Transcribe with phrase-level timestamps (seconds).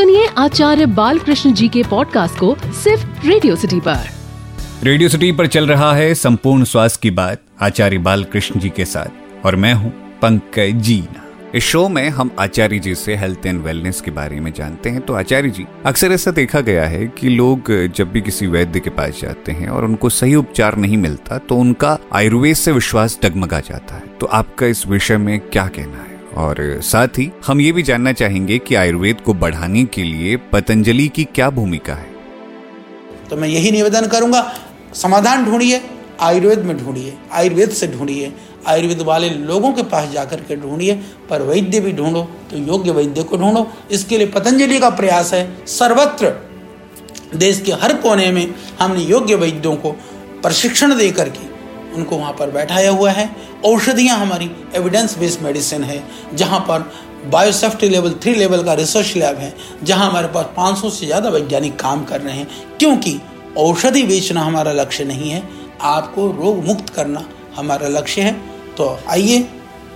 [0.00, 4.06] सुनिए आचार्य बालकृष्ण जी के पॉडकास्ट को सिर्फ़ रेडियो सिटी पर।
[4.82, 9.44] रेडियो सिटी पर चल रहा है संपूर्ण स्वास्थ्य की बात आचार्य बालकृष्ण जी के साथ।
[9.46, 9.90] और मैं हूँ
[10.22, 11.24] पंकज जीना।
[11.54, 15.00] इस शो में हम आचार्य जी से हेल्थ एंड वेलनेस के बारे में जानते हैं।
[15.00, 18.90] तो आचार्य जी, अक्सर ऐसा देखा गया है कि लोग जब भी किसी वैद्य के
[18.90, 23.60] पास जाते हैं और उनको सही उपचार नहीं मिलता तो उनका आयुर्वेद से विश्वास डगमगा
[23.60, 26.09] जाता है। तो आपका इस विषय में क्या कहना है?
[26.36, 31.08] और साथ ही हम ये भी जानना चाहेंगे कि आयुर्वेद को बढ़ाने के लिए पतंजलि
[31.08, 32.08] की क्या भूमिका है।
[33.30, 34.52] तो मैं यही निवेदन करूँगा,
[34.94, 35.80] समाधान ढूंढिए,
[36.20, 38.32] आयुर्वेद में ढूंढिए, आयुर्वेद से ढूंढिए,
[38.66, 40.94] आयुर्वेद वाले लोगों के पास जाकर के ढूंढिए,
[41.30, 45.66] पर वैद्य भी ढूंढो तो योग्य वैद्य को ढूंढो। इसके लिए पतंजलि का प्रयास है,
[45.68, 46.32] सर्वत्र
[47.36, 49.90] देश के हर कोने में हमने योग्य वैद्यों को
[50.42, 51.48] प्रशिक्षण दे करके
[51.94, 53.28] उनको वहाँ पर बैठाया हुआ है।
[53.64, 56.02] औषधियाँ हमारी एविडेंस बेस्ड मेडिसिन है,
[56.34, 56.90] जहाँ पर
[57.26, 59.54] बायोसेफ्टी लेवल थ्री लेवल का रिसर्च लैब है,
[59.84, 62.46] जहाँ हमारे पास 500 से ज़्यादा वैज्ञानिक काम कर रहे हैं।
[62.78, 63.18] क्योंकि
[63.58, 65.42] औषधि बेचना हमारा लक्ष्य नहीं है,
[65.80, 67.24] आपको रोग मुक्त करना
[67.56, 68.32] हमारा लक्ष्य है।
[68.76, 69.46] तो आइए,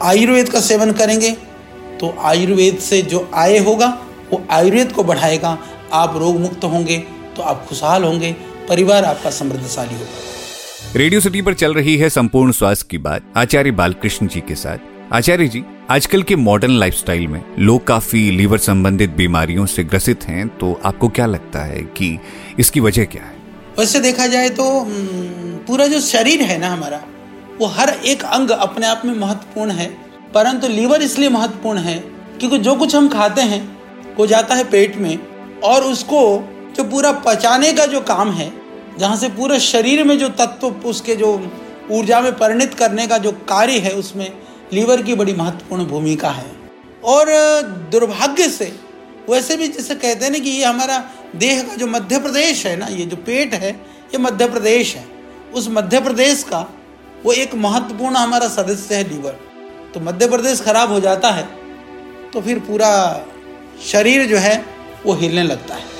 [0.02, 1.30] आयुर्वेद का सेवन करेंगे।
[2.00, 3.86] तो आयुर्वेद से जो आय होगा,
[4.32, 5.58] वो आयुर्वेद को बढ़ाएगा।
[5.92, 6.98] आप रोग मुक्त होंगे
[7.36, 8.32] तो आप खुशहाल होंगे।
[8.68, 10.33] परिवार आपका समृद्धशाली होगा।
[10.96, 14.78] रेडियो सिटी पर चल रही है संपूर्ण स्वास्थ्य की बात, आचार्य बालकृष्ण जी के साथ।
[15.12, 20.46] आचार्य जी, आजकल के मॉडर्न लाइफस्टाइल में लोग काफ़ी लीवर संबंधित बीमारियों से ग्रसित हैं
[20.58, 22.18] तो आपको क्या लगता है कि
[22.58, 23.34] इसकी वजह क्या है?
[23.78, 24.64] वैसे देखा जाए तो
[25.66, 27.02] पूरा जो शरीर है ना हमारा,
[27.60, 29.90] वो हर एक अंग अपने आप में महत्वपूर्ण है।
[30.34, 31.98] परंतु लीवर इसलिए महत्वपूर्ण है
[32.40, 33.64] क्योंकि जो कुछ हम खाते हैं,
[34.16, 35.18] वो जाता है पेट में
[35.64, 36.20] और उसको
[36.76, 38.52] जो पूरा पचाने का जो काम है
[38.98, 41.30] जहाँ से पूरे शरीर में जो तत्व, उसके जो
[41.90, 44.32] ऊर्जा में परिणित करने का जो कार्य है, उसमें
[44.72, 46.50] लीवर की बड़ी महत्वपूर्ण भूमिका है।
[47.04, 47.30] और
[47.90, 48.72] दुर्भाग्य से,
[49.30, 51.02] वैसे भी जैसे कहते हैं ना कि ये हमारा
[51.36, 55.04] देह का जो मध्य प्रदेश है ना, ये जो पेट है, ये मध्य प्रदेश है।
[55.54, 56.60] उस मध्य प्रदेश का
[57.24, 59.38] वो एक महत्वपूर्ण हमारा सदस्य है लीवर।
[59.94, 61.48] तो मध्य प्रदेश खराब हो जाता है
[62.32, 62.90] तो फिर पूरा
[63.86, 64.54] शरीर जो है
[65.06, 65.93] वो हिलने लगता है।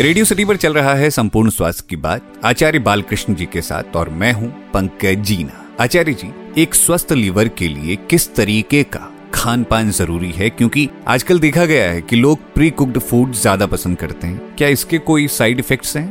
[0.00, 3.94] रेडियो सिटी पर चल रहा है संपूर्ण स्वास्थ्य की बात। आचार्य बालकृष्ण जी के साथ
[3.96, 6.28] और मैं हूँ पंकज जीना। आचार्य जी,
[6.62, 9.00] एक स्वस्थ लीवर के लिए किस तरीके का
[9.34, 10.50] खान पान ज़रूरी है?
[10.50, 14.68] क्योंकि आजकल देखा गया है कि लोग प्री कुक्ड फ़ूड ज़्यादा पसंद करते हैं। क्या
[14.68, 16.06] इसके कोई साइड इफेक्ट्स हैं?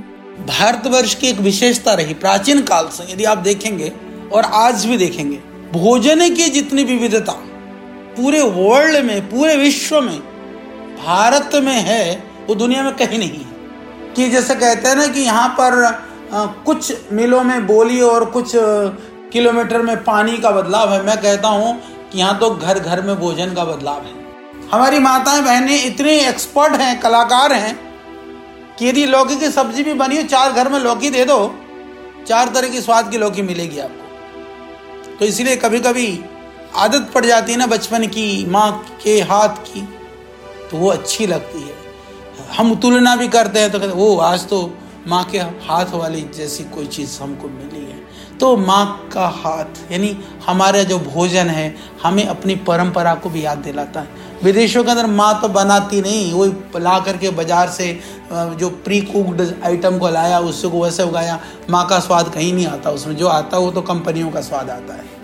[0.48, 3.92] भारतवर्ष की एक विशेषता रही प्राचीन काल से, यदि आप देखेंगे
[4.32, 5.38] और आज भी देखेंगे,
[5.74, 7.34] भोजन की जितनी विविधता
[8.18, 10.20] पूरे वर्ल्ड में, पूरे विश्व में,
[11.00, 13.54] भारत में है, वो दुनिया में कहीं नहीं है।
[14.16, 18.52] कि जैसे कहते हैं ना कि यहाँ पर आ, कुछ मिलों में बोली और कुछ
[19.34, 21.74] किलोमीटर में पानी का बदलाव है। मैं कहता हूँ
[22.12, 24.14] कि यहाँ तो घर घर में भोजन का बदलाव है।
[24.72, 27.76] हमारी माताएँ बहनें इतने एक्सपर्ट हैं कलाकार हैं
[28.80, 31.40] कि यदि लौकी की सब्ज़ी भी बनी हो चार घर में लौकी दे दो
[32.28, 36.08] चार तरह की स्वाद की लौकी मिलेगी आपको। तो इसलिए कभी कभी
[36.76, 38.72] आदत पड़ जाती है ना बचपन की माँ
[39.04, 39.88] के हाथ की
[40.72, 41.85] तो वो अच्छी लगती है।
[42.58, 44.72] हम तुलना भी करते हैं तो कहते वो, आज तो
[45.08, 48.04] माँ के हाथ वाली जैसी कोई चीज़ हमको मिली है।
[48.40, 53.58] तो माँ का हाथ, यानी हमारा जो भोजन है, हमें अपनी परंपरा को भी याद
[53.58, 57.92] दिलाता है। विदेशों के अंदर माँ तो बनाती नहीं, वो ला करके बाज़ार से
[58.32, 61.40] जो प्री कुकड आइटम को लाया उससे को वैसे उगाया।
[61.70, 64.94] माँ का स्वाद कहीं नहीं आता उसमें, जो आता वो तो कंपनियों का स्वाद आता
[64.94, 65.15] है।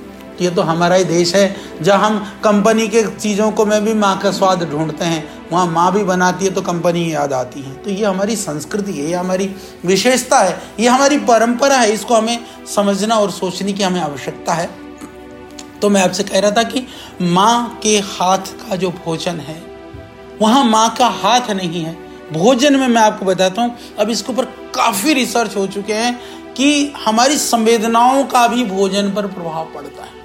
[0.41, 4.18] ये तो हमारा ही देश है। जहाँ हम कंपनी के चीज़ों को में भी माँ
[4.19, 7.90] का स्वाद ढूंढते हैं, वहाँ माँ भी बनाती है तो कंपनी याद आती है। तो
[7.90, 9.50] ये हमारी संस्कृति है, ये हमारी
[9.85, 14.69] विशेषता है, ये हमारी परंपरा है, इसको हमें समझना और सोचने की हमें आवश्यकता है।
[15.81, 16.85] तो मैं आपसे कह रहा था कि
[17.23, 19.62] माँ के हाथ का जो भोजन है,
[20.41, 21.97] वहाँ माँ का हाथ नहीं है।
[22.34, 26.19] भोजन में मैं आपको बताता हूँ, अब इसके ऊपर काफ़ी रिसर्च हो चुके हैं
[26.53, 30.21] कि हमारी संवेदनाओं का भी भोजन पर प्रभाव पड़ता है।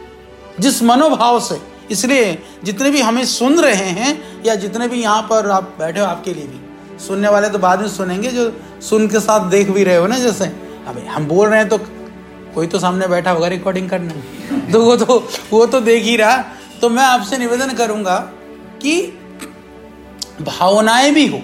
[0.60, 5.50] जिस मनोभाव से। इसलिए जितने भी हमें सुन रहे हैं या जितने भी यहाँ पर
[5.50, 6.60] आप बैठे हो आपके लिए भी,
[6.98, 8.50] सुनने वाले तो बाद में सुनेंगे जो
[8.82, 11.78] सुन के साथ देख भी रहे हो ना जैसे। अबे, हम बोल रहे हैं तो
[12.54, 15.18] कोई तो सामने बैठा होगा रिकॉर्डिंग करने तो वो तो
[15.50, 16.36] वो तो देख ही रहा।
[16.80, 18.18] तो मैं आपसे निवेदन करूँगा
[18.82, 19.00] कि
[20.42, 21.40] भावनाएँ भी हो।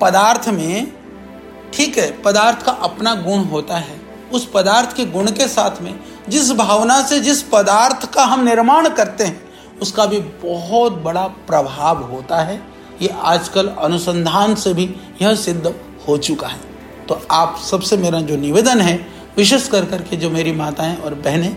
[0.00, 0.92] पदार्थ में
[1.74, 4.00] ठीक है, पदार्थ का अपना गुण होता है।
[4.32, 5.94] उस पदार्थ के गुण के साथ में
[6.28, 9.42] जिस भावना से, जिस पदार्थ का हम निर्माण करते हैं,
[9.82, 12.62] उसका भी बहुत बड़ा प्रभाव होता है।
[13.02, 15.74] ये आजकल अनुसंधान से भी यह सिद्ध
[16.08, 16.60] हो चुका है।
[17.08, 19.06] तो आप सबसे मेरा जो निवेदन है,
[19.36, 21.56] विशेष कर करके जो मेरी माताएँ और बहनें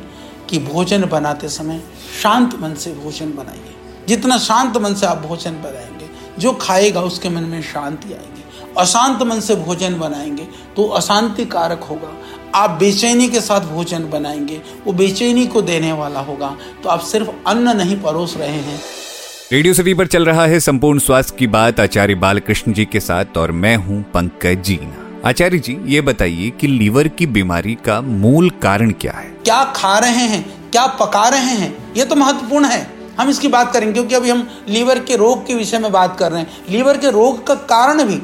[0.50, 1.84] कि भोजन बनाते समय
[2.24, 3.76] शांत मन से भोजन बनाइए।
[4.08, 8.39] जितना शांत मन से आप भोजन बनाएँगे, जो खाएगा उसके मन में शांति आएगी।
[8.78, 12.14] अशांत मन से भोजन बनाएँगे तो अशांति कारक होगा।
[12.56, 17.30] आप बेचैनी के साथ भोजन बनाएँगे वो बेचैनी को देने वाला होगा। तो आप सिर्फ़
[17.48, 18.80] अन्न नहीं परोस रहे हैं।
[19.52, 23.38] रेडियो सिटी पर चल रहा है संपूर्ण स्वास्थ्य की बात आचार्य बालकृष्ण जी के साथ
[23.38, 28.50] और मैं हूँ पंकज जीना। आचार्य जी ये बताइए कि लीवर की बीमारी का मूल
[28.50, 29.30] कारण क्या है?
[29.44, 30.70] क्या खा रहे हैं?
[30.72, 31.94] क्या पका रहे हैं?
[31.98, 32.88] ये तो महत्वपूर्ण है।
[33.20, 36.32] हम इसकी बात करेंगे क्योंकि अभी हम लीवर के रोग के विषय में बात कर
[36.32, 38.22] रहे हैं। लीवर के रोग का कारण भी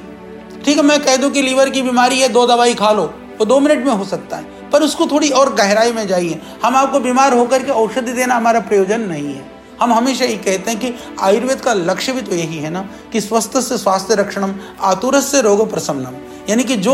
[0.65, 3.03] ठीक है, मैं कह दूँ कि लीवर की बीमारी है, दो दवाई खा लो,
[3.39, 6.75] वो दो मिनट में हो सकता है, पर उसको थोड़ी और गहराई में जाइए। हम
[6.75, 10.79] आपको बीमार होकर के औषधि देना हमारा प्रयोजन नहीं है। हम हमेशा ये कहते हैं
[10.79, 12.81] कि आयुर्वेद का लक्ष्य भी तो यही है ना,
[13.12, 16.15] कि स्वस्थ से स्वास्थ्य रक्षणम आतुर से रोग प्रशमनम
[16.50, 16.94] यानी कि जो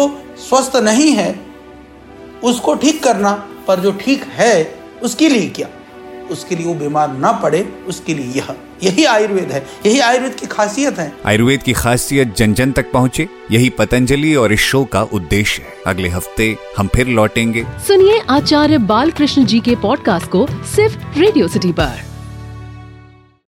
[0.49, 1.39] स्वस्थ नहीं है,
[2.43, 3.31] उसको ठीक करना,
[3.67, 5.67] पर जो ठीक है, उसके लिए क्या?
[6.31, 10.45] उसके लिए वो बीमार ना पड़े, उसके लिए यह। यही आयुर्वेद है यही आयुर्वेद की
[10.45, 15.03] खासियत है। आयुर्वेद की खासियत जन जन तक पहुँचे यही पतंजलि और इस शो का
[15.03, 20.47] उद्देश्य है। अगले हफ़्ते हम फिर लौटेंगे। सुनिए आचार्य बाल कृष्ण जी के पॉडकास्ट को
[20.75, 22.10] सिर्फ़ रेडियो सिटी पर।